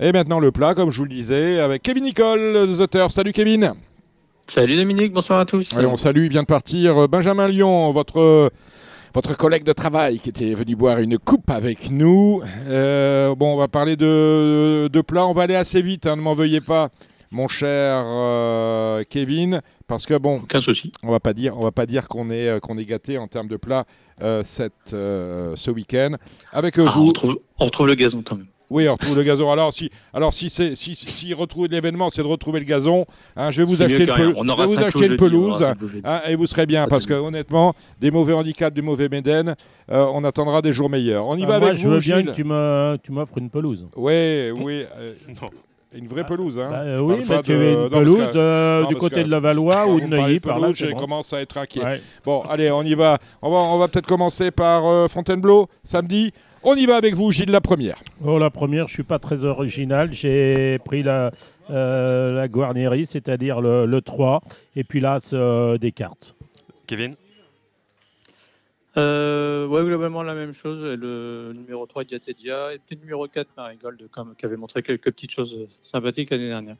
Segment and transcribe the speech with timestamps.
[0.00, 3.10] Et maintenant le plat, comme je vous le disais, avec Kevin Nicole, The Turf.
[3.12, 3.74] Salut Kevin.
[4.46, 5.76] Salut Dominique, bonsoir à tous.
[5.76, 8.50] Allez, on salue, il vient de partir euh, Benjamin Lyon, votre,
[9.12, 12.40] votre collègue de travail qui était venu boire une coupe avec nous.
[12.66, 16.22] Euh, bon, on va parler de, de plats, on va aller assez vite, hein, ne
[16.22, 16.88] m'en veuillez pas,
[17.30, 20.92] mon cher euh, Kevin, parce que bon, Aucun souci.
[21.02, 23.26] on va pas dire, on va pas dire qu'on est, euh, qu'on est gâté en
[23.26, 23.84] termes de plats
[24.22, 26.12] euh, cette, euh, ce week-end.
[26.52, 28.46] Avec euh, Ah, on, vous, retrouve, on retrouve le gazon quand même.
[28.70, 29.50] Oui, on retrouve le gazon.
[29.50, 33.06] Alors si, alors si c'est, si, si, si retrouver l'événement, c'est de retrouver le gazon.
[33.36, 34.30] hein, je vais vous acheter mieux une, que rien.
[34.30, 35.58] pel- On je aura vais vous acheter pelouse.
[35.80, 36.00] jeudi.
[36.04, 39.54] hein, et vous serez bien, parce que honnêtement, des mauvais handicaps, du mauvais Méden,
[39.90, 41.26] euh, on attendra des jours meilleurs.
[41.26, 42.26] On y Ah, va moi, avec je vous, veux bien Gilles.
[42.26, 43.86] que tu me- tu m'offres une pelouse.
[43.96, 45.48] Oui, oui, euh, Non.
[45.94, 46.58] une vraie pelouse.
[46.58, 46.68] Hein.
[46.70, 48.96] Bah, euh, Je oui, mais tu de- veux non, une que- pelouse euh, non, du
[48.96, 50.98] côté que- de Levallois ou de Neuilly, par là, pelouse, c'est je bon.
[50.98, 51.82] commence à être inquiet.
[51.82, 52.02] Ouais.
[52.26, 53.16] Bon, allez, on y va.
[53.40, 56.32] On va, on va peut-être commencer par euh, Fontainebleau, samedi.
[56.64, 57.98] On y va avec vous, Gilles, la première.
[58.24, 60.12] Oh, la première, je suis pas très original.
[60.12, 61.30] J'ai pris la,
[61.70, 64.42] euh, la Guarnieri, c'est-à-dire le, le 3,
[64.74, 66.34] et puis l'As euh, des cartes.
[66.86, 67.14] Kevin
[68.96, 70.82] Euh, ouais, globalement la même chose.
[70.82, 75.12] Le numéro 3, Diatedia, et puis le numéro 4, Marigold, comme, qui avait montré quelques
[75.12, 76.76] petites choses sympathiques l'année dernière.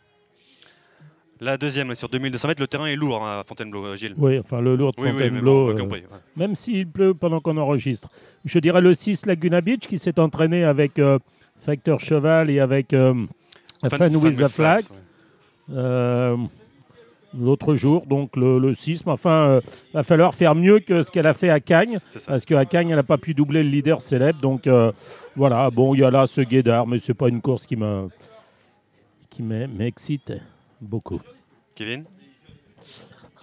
[1.40, 4.14] La deuxième, sur 2200 mètres, le terrain est lourd hein, à Fontainebleau, euh, Gilles.
[4.16, 6.04] Oui, enfin le lourd de Oui, Fontainebleau, bon, euh, ouais.
[6.36, 8.08] même s'il pleut pendant qu'on enregistre.
[8.44, 11.18] Je dirais le 6 Laguna Beach qui s'est entraîné avec euh,
[11.60, 13.14] Facteur Cheval et avec euh,
[13.82, 14.82] with the Flags.
[15.68, 15.74] ouais.
[15.76, 16.36] euh,
[17.38, 19.06] l'autre jour, donc le, le 6.
[19.06, 19.60] Mais enfin, euh,
[19.94, 22.96] va falloir faire mieux que ce qu'elle a fait à Cagnes, parce qu'à Cagnes, elle
[22.96, 24.40] n'a pas pu doubler le leader célèbre.
[24.40, 24.66] Donc
[25.36, 28.08] voilà, bon, il y a là ce guédard, mais c'est pas une course qui me
[29.30, 30.32] qui m'e- m'excite
[30.80, 31.20] beaucoup.
[31.74, 32.04] Kevin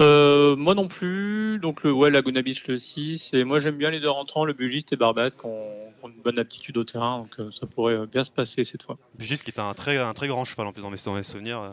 [0.02, 1.58] Euh, moi non plus.
[1.62, 3.34] Donc, le, ouais, Laguna Beach le 6.
[3.34, 6.10] Et moi, j'aime bien les deux rentrants, le Bugiste et Barbat, qui ont, qui ont
[6.10, 7.20] une bonne aptitude au terrain.
[7.20, 8.98] Donc, euh, ça pourrait euh, bien se passer cette fois.
[9.20, 11.24] Juste qui est un très, un très grand cheval en plus dans mes, dans mes
[11.24, 11.70] souvenirs, euh,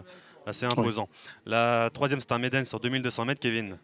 [0.47, 1.09] assez imposant.
[1.47, 3.77] La troisième, c'est un Méden sur 2200 mètres, Kevin.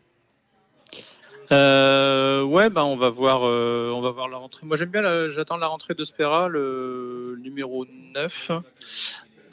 [1.51, 4.67] Euh, ouais, bah, on va voir, euh, on va voir la rentrée.
[4.67, 8.51] Moi, j'aime bien, la- j'attends la rentrée de Spera, le numéro 9.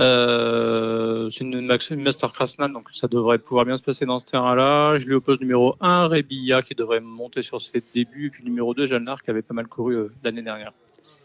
[0.02, 4.26] Euh, c'est une, une Master Craftsman, donc ça devrait pouvoir bien se passer dans ce
[4.26, 4.98] terrain-là.
[5.00, 8.74] Je lui oppose numéro 1, Rebilla, qui devrait monter sur ses débuts, et puis numéro
[8.74, 10.74] 2, Jalnar, qui avait pas mal couru euh, l'année dernière.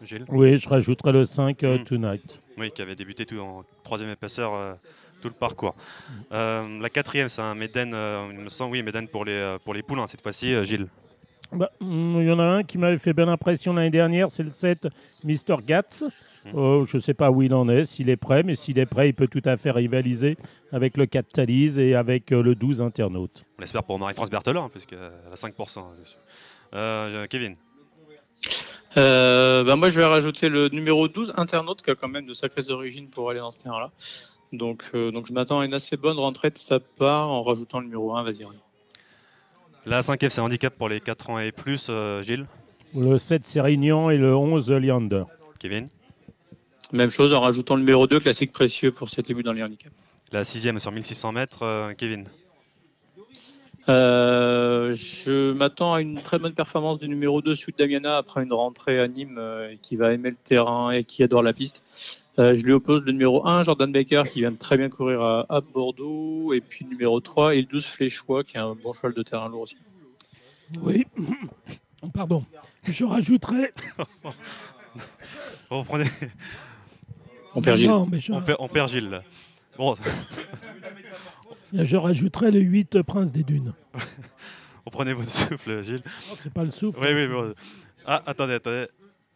[0.03, 1.85] Gilles Oui, je rajouterai le 5 euh, Mm.
[1.85, 2.43] Tonight.
[2.59, 4.73] Oui, qui avait débuté tout en troisième épaisseur euh,
[5.21, 5.75] tout le parcours.
[6.33, 9.75] Euh, la quatrième, c'est un Méden, euh, il me semble, oui, Méden pour les, pour
[9.75, 10.87] les poulains cette fois-ci, euh, Gilles.
[11.53, 14.43] Bah, mm, Il y en a un qui m'avait fait belle impression l'année dernière, c'est
[14.43, 14.89] le 7
[15.25, 15.57] Mr.
[15.67, 16.05] Gats.
[16.47, 18.87] Euh, je ne sais pas où il en est, s'il est prêt, mais s'il est
[18.87, 20.37] prêt, il peut tout à fait rivaliser
[20.73, 23.45] avec le 4 Thalys et avec euh, le 12 Internaute.
[23.59, 24.99] On l'espère pour Marie-France Berthelot, hein, puisqu'elle
[25.31, 26.17] a 5% dessus.
[26.75, 27.55] Euh, Kevin
[28.97, 32.35] Euh, bah, moi, je vais rajouter le numéro 12, Internaute, qui a quand même de
[32.35, 33.91] sacrées origines pour aller dans ce terrain-là.
[34.53, 37.79] Donc, euh, donc je m'attends à une assez bonne rentrée de sa part en rajoutant
[37.79, 38.47] le numéro 1, vas-y.
[39.87, 42.47] La 5F, c'est handicap pour les 4 ans et plus, euh, Gilles.
[42.95, 45.25] Le 7 Sérignan et le 11 Leander.
[45.61, 45.85] Kevin.
[46.93, 49.95] Même chose en rajoutant le numéro 2, classique précieux pour ses débuts dans les handicaps.
[50.33, 52.27] La sixième sur 1600 mètres, euh, Kevin.
[53.89, 58.53] Euh, je m'attends à une très bonne performance du numéro 2, Sud Damiana, après une
[58.53, 61.83] rentrée à Nîmes euh, qui va aimer le terrain et qui adore la piste.
[62.39, 65.23] Euh, je lui oppose le numéro 1, Jordan Baker, qui vient de très bien courir
[65.23, 66.53] à, à Bordeaux.
[66.53, 69.23] Et puis le numéro 3, et le 12, Fléchois, qui est un bon cheval de
[69.23, 69.77] terrain lourd aussi.
[70.81, 71.05] Oui,
[72.15, 72.45] pardon.
[72.85, 73.73] Je rajouterai.
[75.73, 76.05] Oh, prenez-
[77.55, 77.89] On perd Gilles.
[77.89, 79.09] Non, mais je, on, perd, on perd Gilles.
[79.11, 79.23] là.
[79.77, 79.97] Bon,
[81.73, 83.73] je rajouterai le 8 Prince des Dunes.
[84.87, 86.03] on prenez votre souffle, Gilles.
[86.39, 86.99] C'est pas le souffle.
[87.01, 87.55] Oui, oui, bon.
[88.07, 88.87] Ah, attendez, attendez.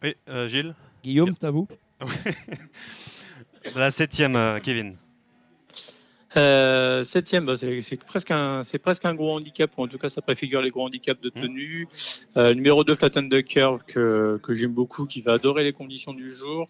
[0.03, 0.73] Oui, euh, Gilles.
[1.03, 1.67] Guillaume, c'est à vous
[3.75, 4.95] La septième, euh, Kevin.
[6.37, 9.97] Euh, septième, bah, c'est c'est presque, un- c'est presque un gros handicap, ou en tout
[9.97, 11.87] cas ça préfigure les gros handicaps de tenue.
[12.35, 16.13] Euh, numéro 2, Flatten the Curve, que, que j'aime beaucoup, qui va adorer les conditions
[16.13, 16.69] du jour.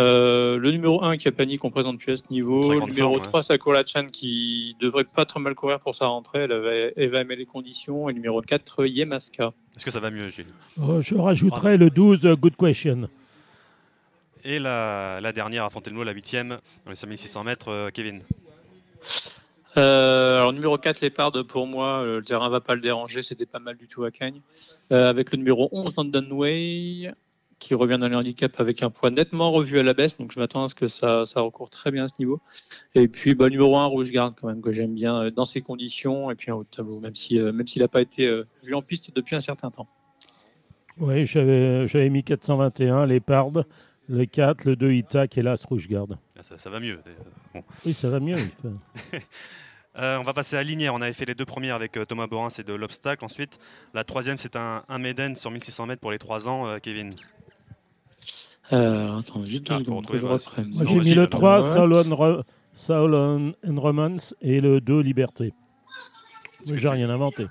[0.00, 2.72] Euh, le numéro 1, qui a panique, qu'on présente plus à ce niveau.
[2.72, 6.40] Le numéro forme, 3, Sakura Chan, qui devrait pas trop mal courir pour sa rentrée.
[6.40, 8.08] Elle, avait- elle va aimer les conditions.
[8.08, 9.52] Et le numéro 4, Yemaska.
[9.76, 10.46] Est-ce que ça va mieux, Gilles?
[10.82, 13.08] Oh, je rajouterai le 12 Good Question.
[14.44, 16.48] Et la, la dernière à Fontainebleau, la huitième,
[16.84, 18.20] dans les 5600 mètres, euh, Kevin.
[19.76, 23.46] Euh, alors numéro 4, Lépard, pour moi, euh, le terrain va pas le déranger, c'était
[23.46, 24.40] pas mal du tout à Cagnes.
[24.92, 27.12] Euh, avec le numéro 11, London Way,
[27.64, 30.38] qui revient dans les handicaps avec un poids nettement revu à la baisse, donc je
[30.40, 32.40] m'attends à ce que ça, ça recourt très bien à ce niveau.
[32.94, 35.60] Et puis bah, numéro 1, Rouge Garde, quand même, que j'aime bien euh, dans ces
[35.62, 38.26] conditions, et puis un haut de tableau, même si euh, même s'il n'a pas été
[38.26, 39.88] euh, vu en piste depuis un certain temps.
[40.98, 43.48] Oui, j'avais j'avais mis 421, Léopard.
[44.06, 46.18] Le 4, le 2, Itac et l'As Rouge-Garde.
[46.38, 47.00] Ah, Ça, ça va mieux.
[47.06, 47.12] euh,
[47.54, 47.62] bon.
[47.86, 48.36] Oui, ça va mieux.
[49.96, 50.92] Euh, on va passer à Linière.
[50.92, 53.24] On avait fait les deux premières avec euh, Thomas Borin, c'est de l'obstacle.
[53.24, 53.60] Ensuite,
[53.94, 57.14] la troisième, c'est un, un Maiden sur 1600 mètres pour les 3 ans, euh, Kevin.
[58.72, 60.70] Euh, attends, juste deux Ah, faut secondes que retrouver, je reprenne.
[60.72, 61.30] Moi, Non, j'ai mis le alors.
[61.30, 61.62] 3, Ouais.
[61.72, 65.52] Soul, and Soul Romance, et le 2, Liberté.
[66.62, 67.46] Est-ce que J'ai tu- rien inventé.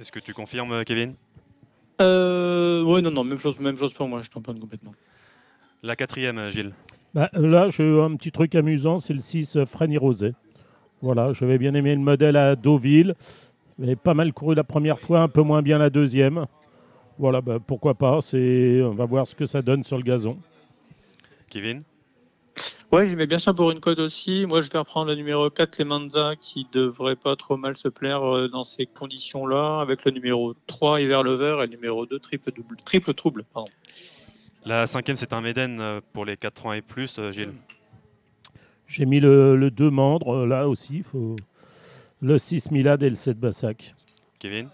[0.00, 1.14] Est-ce que tu confirmes, euh, Kevin?
[2.00, 4.94] Euh, ouais, non, non, même chose, même chose pour moi, je tamponne complètement.
[5.82, 6.72] La quatrième, euh, Gilles.
[7.12, 10.32] Bah, là, j'ai un petit truc amusant, c'est le 6 euh, Frenny Rosé.
[11.02, 13.14] Voilà, j'avais bien aimé le modèle à Deauville.
[13.78, 16.46] J'avais pas mal couru la première fois, un peu moins bien la deuxième.
[17.18, 18.20] Voilà, bah, pourquoi pas.
[18.20, 20.38] C'est, on va voir ce que ça donne sur le gazon.
[21.48, 21.82] Kevin?
[22.92, 24.46] Ouais, j'aimais bien ça pour une cote aussi.
[24.46, 27.88] Moi, je vais reprendre le numéro 4, les Manza, qui devrait pas trop mal se
[27.88, 32.18] plaire euh, dans ces conditions-là, avec le numéro 3, Hiver Lover, et le numéro 2,
[32.18, 33.44] Triple, double, triple Trouble.
[33.54, 33.70] Pardon.
[34.64, 37.54] La cinquième, c'est un Maiden euh, pour les 4 ans et plus, euh, Gilles.
[38.86, 41.02] J'ai mis le, le 2 Mandre, là aussi.
[41.02, 41.36] Faut...
[42.20, 43.94] Le 6 Milad et le 7 Bassac.
[44.38, 44.68] Kevin?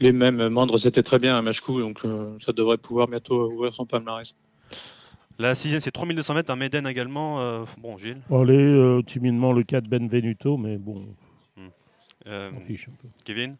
[0.00, 3.74] Les mêmes, Mandre, c'était très bien à Machkou, donc euh, ça devrait pouvoir bientôt ouvrir
[3.74, 4.34] son palmarès.
[5.38, 7.40] La sixième, c'est 3200 mètres, un Maiden également.
[7.40, 8.20] euh, bon, Gilles?
[8.30, 11.02] Allez, euh, timidement le 4 Benvenuto, mais bon,
[12.26, 13.08] Euh, on fiche un peu.
[13.24, 13.56] Kevin?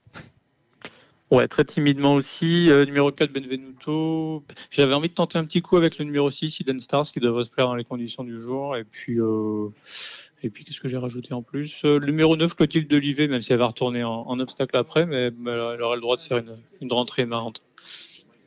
[1.31, 2.69] Ouais, très timidement aussi.
[2.71, 4.44] Euh, numéro 4, Benvenuto.
[4.71, 7.44] J'avais envie de tenter un petit coup avec le numéro 6, Hidden Stars, qui devrait
[7.44, 8.77] se plaire dans les conditions du jour.
[8.77, 9.69] Et puis, euh,
[10.46, 11.82] et puis qu'est-ce que j'ai rajouté en plus?
[11.84, 15.04] Euh, Le numéro 9, Clotilde Delivet, même si elle va retourner en, en obstacle après,
[15.06, 17.62] mais, elle aura le droit de faire une, une rentrée marrante.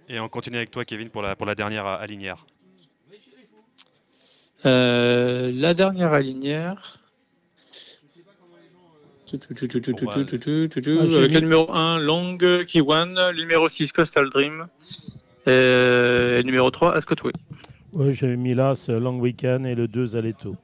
[0.07, 2.45] Et on continue avec toi, Kevin, pour la, pour la dernière à, à Linière.
[4.65, 6.99] Euh, la dernière alinière.
[9.31, 14.67] Ah, Avec j'ai le numéro 1, Long Kiwan, le numéro 6, Coastal Dream,
[15.45, 17.31] et le numéro 3, Ascot Way.
[17.93, 20.55] Ouais, j'avais mis là ce Long Weekend et le 2 Zaletto.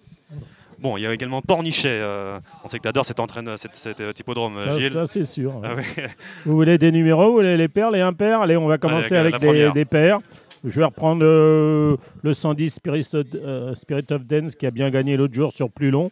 [0.86, 1.88] Bon, il y a également Pornichet.
[1.90, 4.92] euh, on sait que tu adores cet, entraîne, cet, cet, euh, hippodrome, Ça, Gilles.
[4.92, 5.54] ça, c'est sûr.
[5.64, 5.78] hein.
[5.78, 6.02] Ah.
[6.46, 9.32] Vous voulez des numéros Vous voulez les paires, les impaires Allez, on va commencer Allez,
[9.32, 10.20] la avec des, paires.
[10.64, 14.92] Je vais reprendre euh, le 110 Spirit of, euh, Spirit of Dance qui a bien
[14.92, 16.12] gagné l'autre jour sur plus long.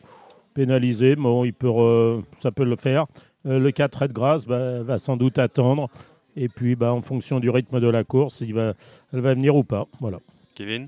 [0.55, 3.05] Pénalisé, bon, il peut, ça peut le faire.
[3.45, 5.87] Le 4 Red Grass bah, va sans doute attendre.
[6.35, 8.73] Et puis, bah, en fonction du rythme de la course, il va,
[9.13, 9.85] elle va venir ou pas.
[10.01, 10.17] Voilà.
[10.55, 10.87] Kevin?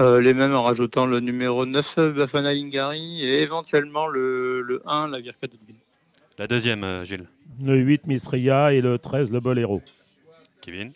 [0.00, 5.08] Euh, les mêmes en rajoutant le numéro 9, Bafana Lingari, et éventuellement le, le 1,
[5.08, 5.80] la Virka de Deville.
[6.38, 7.28] La deuxième, euh, Gilles.
[7.62, 9.82] Le 8 Misria et le 13 le Bolero.
[10.62, 10.92] Kevin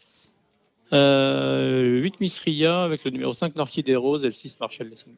[0.94, 5.12] Euh, 8 Misria avec le numéro 5, Norquis des Roses, et le 6, Marshall Lessing.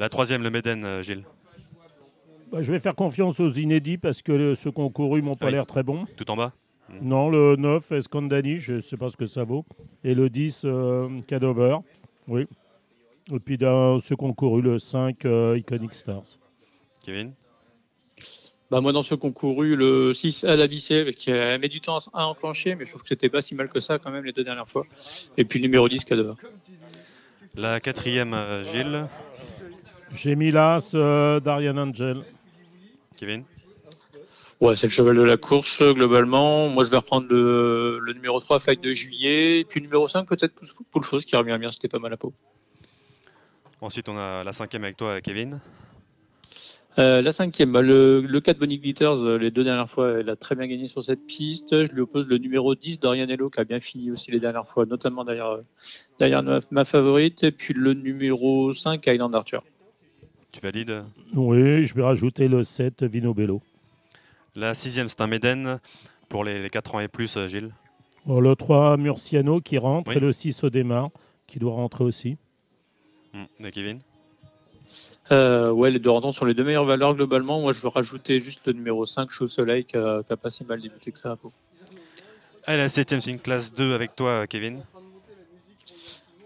[0.00, 1.24] La troisième, le euh, Gilles.
[2.50, 5.34] Bah, je vais faire confiance aux inédits parce que euh, ceux qui ont couru m'ont
[5.36, 5.52] pas Oui.
[5.52, 6.06] l'air très bons.
[6.16, 6.52] Tout en bas
[7.00, 9.64] Non, le 9, Escandani, je ne sais pas ce que ça vaut.
[10.02, 11.76] Et le 10, euh, Cadover.
[12.26, 12.46] Oui.
[13.30, 16.38] Et puis dans ceux qui ont couru, le 5, euh, Iconic Stars.
[17.04, 17.34] Kevin?
[18.72, 21.82] Bah, moi, dans ce concours, le 6 à la Bissé, parce qu'il a mis du
[21.82, 24.24] temps à enclencher, mais je trouve que c'était pas si mal que ça quand même
[24.24, 24.86] les deux dernières fois.
[25.36, 26.34] Et puis le numéro 10, Cadover.
[27.54, 29.06] La quatrième, euh, Gilles.
[30.14, 32.22] J'ai mis l'As euh, d'Ariane Angel.
[33.18, 33.44] Kevin?
[34.58, 36.70] Ouais, c'est le cheval de la course, euh, globalement.
[36.70, 39.60] Moi, je vais reprendre le, le numéro 3, Fight de juillet.
[39.60, 40.54] Et puis le numéro 5, peut-être
[40.90, 42.32] Poule Fausse, qui revient bien, c'était pas mal à peau.
[43.82, 45.58] Ensuite, on a la cinquième avec toi, Kevin.
[47.00, 50.28] Euh, la cinquième, bah, le, le 4 Bonnie Glitters, euh, les deux dernières fois, elle
[50.30, 51.84] a très bien gagné sur cette piste.
[51.86, 54.86] Je lui oppose le numéro 10 Dorianello, qui a bien fini aussi les dernières fois,
[54.86, 55.62] notamment derrière, euh,
[56.20, 57.42] derrière ma, ma favorite.
[57.42, 59.58] Et puis le numéro 5, Island Archer.
[60.52, 61.02] Tu valides?
[61.34, 63.62] Oui, je vais rajouter le 7, Vino Bello.
[64.54, 65.80] La sixième, c'est un Maiden
[66.28, 67.74] pour les, les 4 ans et plus, Gilles?
[68.26, 70.10] Bon, le 3, Murciano qui rentre.
[70.12, 70.18] Oui.
[70.18, 71.08] Et le 6, Odemar,
[71.48, 72.36] qui doit rentrer aussi.
[73.34, 73.98] Et Kevin?
[75.30, 77.60] Euh, ouais, les deux rentrants sont les deux meilleures valeurs globalement.
[77.60, 80.50] Moi, je veux rajouter juste le numéro 5, Chaud Soleil, qui a, qui a pas
[80.50, 81.36] si mal débuté que ça à.
[82.66, 84.82] Allez, la septième, c'est une classe 2 avec toi, Kevin.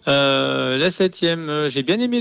[0.08, 2.20] Euh, la septième, euh, j'ai bien aimé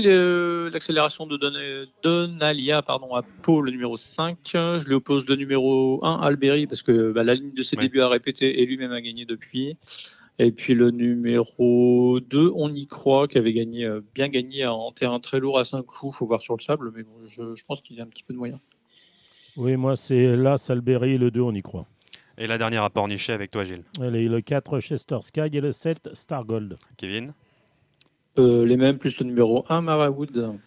[0.72, 4.36] l'accélération de Don- Donalia pardon, à Pau, le numéro 5.
[4.52, 7.84] Je lui oppose le numéro 1, Alberi, parce que bah, la ligne de ses Ouais.
[7.84, 9.76] débuts a répété et lui-même a gagné depuis.
[10.38, 14.92] Et puis le numéro 2, On y croit, qui avait gagné, euh, bien gagné en
[14.92, 16.16] terrain très lourd à 5 coups.
[16.16, 18.22] faut voir sur le sable, mais bon, je, je pense qu'il y a un petit
[18.22, 18.60] peu de moyens.
[19.56, 21.86] Oui, moi, c'est l'As, Alberi, le 2, on y croit.
[22.38, 23.84] Et la dernière à Pornichet avec toi, Gilles.
[24.00, 26.76] Allez, le 4, Chester Sky et le 7, Star Gold.
[26.98, 27.32] Kevin
[28.38, 30.58] Euh, les mêmes, plus le numéro 1, Marawood.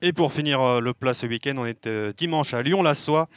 [0.00, 3.28] Et pour finir euh, le plat ce week-end, on est euh, dimanche à Lyon-la-Soie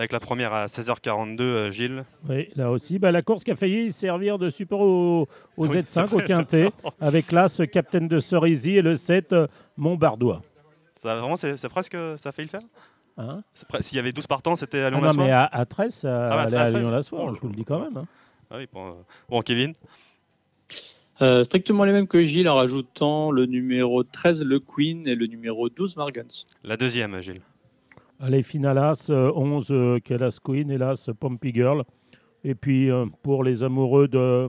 [0.00, 2.04] avec la première à 16h42, euh, Gilles.
[2.28, 5.68] Oui, là aussi, bah, la course qui a failli servir de support au, au Oui,
[5.68, 10.42] Z5, c'est au Quintet, avec l'As Captain de Cerisy et le 7 euh, Montbardois.
[10.96, 12.68] Ça, vraiment, c'est c'est presque, ça a failli le faire?
[13.18, 13.42] Hein?
[13.80, 16.28] S'il y avait 12 partants, c'était à Ah non, Lyon-la-Soie mais à, à 13, ça
[16.30, 17.96] Ah, à allait à 13, Lyon-la-Soie, oh, je vous le dis quand même.
[17.98, 18.04] hein.
[18.50, 18.92] Ah oui, bon, euh,
[19.28, 19.74] bon, Kevin?
[21.22, 25.26] Euh, strictement les mêmes que Gilles en rajoutant le numéro 13, le Queen, et le
[25.26, 26.46] numéro 12, Margans.
[26.64, 27.42] La deuxième, Gilles.
[28.20, 31.82] Allez, final As, euh, 11, euh, Kelas Queen, hélas, Pompey Girl.
[32.44, 34.48] Et puis, euh, pour les amoureux de,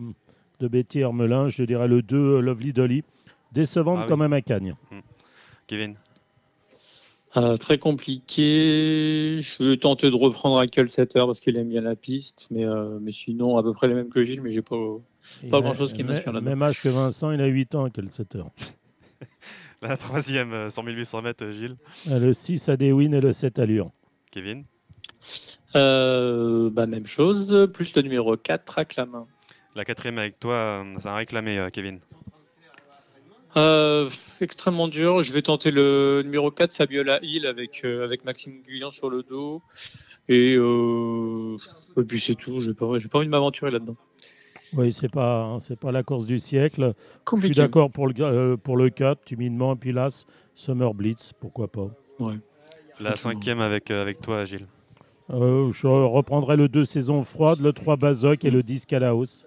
[0.59, 3.03] de Betty Hermelin, je dirais le 2, euh, Lovely Dolly.
[3.53, 4.07] Décevante Ah oui.
[4.09, 4.75] quand même à Cagnes.
[5.67, 5.95] Kevin
[7.37, 9.39] Euh, très compliqué.
[9.41, 12.97] Je vais tenter de reprendre un Setter parce qu'il aime bien la piste, mais, euh,
[13.01, 14.75] mais sinon à peu près les mêmes que Gilles, mais j'ai pas.
[15.49, 16.49] Pas a- grand-chose qui me- m'inspire là-dedans.
[16.49, 18.49] Même âge que Vincent, il a 8 ans, quel 7 heures.
[19.88, 21.75] La troisième, euh, 100 800 mètres, euh, Gilles.
[22.09, 23.91] Euh, Le 6 à Dewin et le 7 à Lyon.
[24.29, 24.63] Kevin
[25.75, 29.25] Euh, bah, même chose, plus le numéro 4, Acclame.
[29.75, 32.00] La quatrième avec toi, ça a réclamé, Kevin.
[33.57, 34.09] Euh,
[34.39, 35.23] extrêmement dur.
[35.23, 39.23] Je vais tenter le numéro 4, Fabiola Hill, avec, euh, avec Maxime Guyon sur le
[39.23, 39.61] dos.
[40.29, 41.57] Et, euh,
[41.97, 42.59] et puis c'est tout.
[42.59, 43.97] J'ai pas, j'ai pas envie de m'aventurer là-dedans.
[44.73, 46.93] Oui, c'est pas, c'est pas la course du siècle.
[47.31, 49.73] Je suis d'accord pour le, euh, pour le 4, timidement.
[49.73, 50.25] Et puis l'As,
[50.55, 51.89] Summer Blitz, pourquoi pas.
[52.99, 54.67] La cinquième avec, euh, avec toi, Gilles.
[55.31, 59.45] Euh, je reprendrai le 2 saison froide, le 3 Bazoc et le 10 Calaos.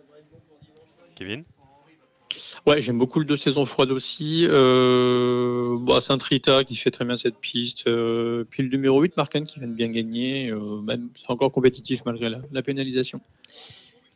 [1.14, 1.44] Kevin?
[2.66, 4.46] Ouais, j'aime beaucoup le deux saisons froides aussi.
[4.48, 7.86] Euh, bah, Saint-Rita qui fait très bien cette piste.
[7.86, 10.50] Euh, puis le numéro 8, Marken qui vient de bien gagner.
[10.50, 13.20] Euh, même, c'est encore compétitif malgré la, la pénalisation.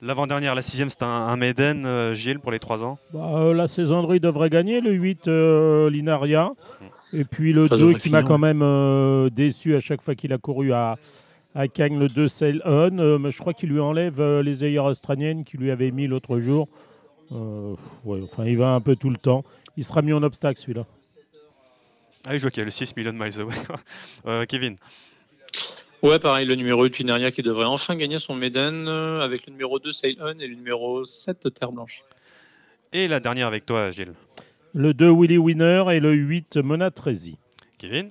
[0.01, 2.99] L'avant-dernière, la sixième, c'est un, un Maiden, euh, Gilles, pour les 3 ans.
[3.13, 6.53] Bah, euh, la saisonnerie devrait gagner, le 8 euh, Linaria.
[7.13, 10.15] Et puis le Ça 2 devrait qui m'a quand même euh, déçu à chaque fois
[10.15, 10.97] qu'il a couru à,
[11.55, 12.97] à Cagnes, le 2 Sail On.
[12.99, 16.07] Euh, mais je crois qu'il lui enlève euh, les œillères australiennes qu'il lui avait mis
[16.07, 16.69] l'autre jour.
[17.33, 17.75] Euh,
[18.05, 19.43] ouais, enfin, il va un peu tout le temps.
[19.77, 20.87] Il sera mis en obstacle celui-là.
[22.25, 23.55] Ah oui, je vois qu'il y a le 6 million miles away.
[24.27, 24.77] Euh, Kevin
[26.03, 29.53] Ouais, pareil, le numéro 8, Linaria qui devrait enfin gagner son Maiden euh, avec le
[29.53, 32.05] numéro 2, Sail On et le numéro 7, Terre Blanche.
[32.93, 34.13] Et la dernière avec toi, Gilles.
[34.75, 37.37] Le 2 Willy Winner et le 8 Mona Trezi.
[37.79, 38.11] Kevin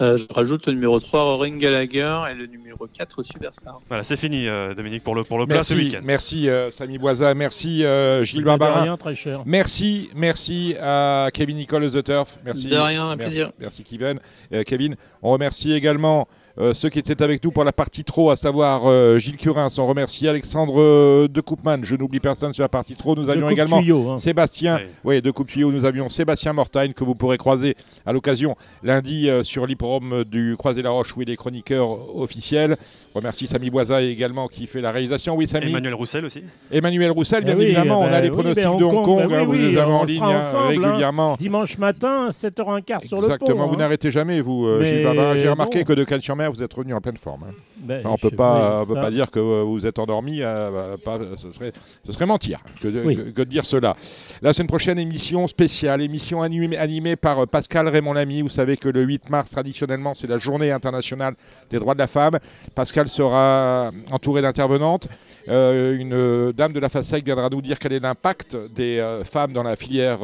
[0.00, 3.78] Euh, je rajoute le numéro 3, Roaring Gallagher et le numéro 4, Superstar.
[3.88, 6.00] Voilà, c'est fini, euh, Dominique, pour le, pour le plat ce Merci, week-end.
[6.04, 8.82] merci euh, Samy Boisa, merci euh, Gilles De Barbarin.
[8.82, 9.42] rien, très cher.
[9.46, 12.38] Merci, merci à Kevin Nicole The Turf.
[12.44, 12.66] Merci.
[12.68, 13.52] De rien, un merci, plaisir.
[13.60, 14.18] Merci Kevin.
[14.52, 14.96] Euh, Kevin.
[15.22, 16.26] On remercie également
[16.58, 19.68] euh, ceux qui étaient avec nous pour la partie trop, à savoir euh, Gilles Curins.
[19.78, 21.78] On remercie Alexandre euh, de Coupman.
[21.82, 23.16] Je n'oublie personne sur la partie trop.
[23.16, 24.18] Nous avions également tuyau, hein.
[24.18, 25.16] Sébastien, Oui.
[25.16, 27.74] oui, de Coupe Tuyau, nous avions Sébastien Mortagne que vous pourrez croiser
[28.06, 32.76] à l'occasion lundi euh, sur l'hipporome du Croisé-la-Roche où il est chroniqueur officiel.
[33.14, 35.34] On remercie Samy Boisa également qui fait la réalisation.
[35.36, 35.70] Oui, Samy.
[35.70, 36.42] Emmanuel Roussel aussi.
[36.70, 39.04] Emmanuel Roussel, Eh bien oui, évidemment, eh on a ben les oui, pronostics de Hong
[39.04, 40.68] Kong, Kong, ben hein, oui, vous oui, les avez en ligne hein, hein.
[40.68, 41.34] régulièrement.
[41.36, 43.66] Dimanche matin, 7h15 sur le Exactement, pont.
[43.68, 43.78] vous hein.
[43.78, 45.08] n'arrêtez jamais, vous, euh, Gilles.
[45.36, 45.84] J'ai remarqué bon.
[45.86, 47.44] que de Cannes-sur-Mer, vous êtes revenu en pleine forme.
[47.44, 47.54] hein.
[47.76, 51.36] Ben, on peut pas, on peut pas dire que vous êtes endormi, euh, bah, pas-
[51.36, 51.72] ce, serait,
[52.06, 53.16] ce serait mentir que de, Oui.
[53.16, 53.94] que- que de dire cela.
[54.42, 58.40] La semaine prochaine, émission spéciale, émission animée, animée par euh, Pascal Raymond Lamy.
[58.42, 61.34] Vous savez que le 8 mars, traditionnellement, c'est la journée internationale
[61.70, 62.38] des droits de la femme.
[62.74, 65.08] Pascal sera entouré d'intervenantes.
[65.48, 69.24] Euh, une euh, dame de la FASEC viendra nous dire quel est l'impact des euh,
[69.24, 70.20] femmes dans la filière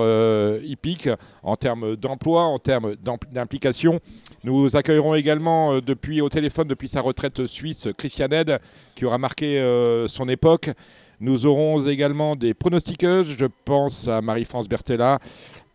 [0.64, 1.08] hippique
[1.42, 2.94] en termes d'emploi, en termes
[3.30, 4.00] d'implication.
[4.44, 5.80] Nous accueillerons également euh,
[6.21, 8.59] au téléphone depuis sa retraite suisse Christian Ed
[8.97, 10.71] qui aura marqué euh, son époque.
[11.21, 13.37] Nous aurons également des pronostiqueuses.
[13.38, 15.19] Je pense à Marie-France Bertella,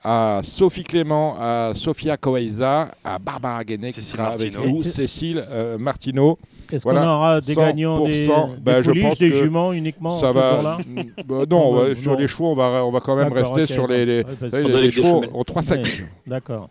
[0.04, 4.76] à Sophie Clément, à Sofia Coaiza, à Barbara Guénet qui Cécile sera avec Martineau.
[4.78, 6.40] nous, Cécile euh, Martineau.
[6.72, 10.20] Est-ce Voilà, qu'on aura des 100%, gagnants des, des bah, je pense des juments uniquement
[10.20, 10.78] Ça va.
[10.86, 10.96] Mm,
[11.28, 12.18] bah, non, Non, ouais, non, sur non.
[12.20, 15.44] les chevaux, on va, on va quand même rester sur les, les, ouais, chevaux ont
[15.44, 16.02] trois sexes.
[16.26, 16.70] D'accord,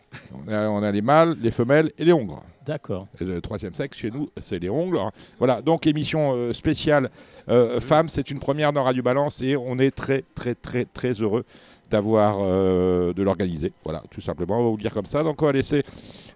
[0.48, 2.42] on a les mâles, les femelles et les hongres.
[2.64, 3.06] D'accord.
[3.20, 4.98] Le troisième sexe chez nous, c'est les ongles.
[5.38, 7.10] Voilà, donc émission euh, spéciale
[7.48, 11.12] euh, femmes, c'est une première dans Radio Balance et on est très très très très
[11.12, 11.44] heureux
[11.90, 13.72] d'avoir euh, de l'organiser.
[13.84, 15.22] Voilà, tout simplement, on va vous le dire comme ça.
[15.22, 15.82] Donc on va laisser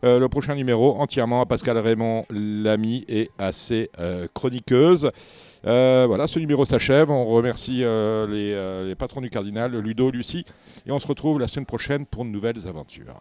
[0.03, 3.91] le prochain numéro entièrement à Pascal Raymond, l'ami et à ses
[4.35, 5.11] chroniqueuses.
[5.65, 7.11] Voilà, ce numéro s'achève.
[7.11, 10.45] On remercie les, les patrons du Cardinal, Ludo, Lucie,
[10.87, 13.17] et on se retrouve la semaine prochaine pour de nouvelles aventures.